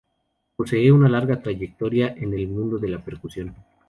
Posee 0.55 0.91
una 0.91 1.07
larga 1.07 1.39
trayectoria 1.43 2.07
en 2.17 2.33
el 2.33 2.47
mundo 2.47 2.79
de 2.79 2.87
la 2.87 3.05
percusión. 3.05 3.55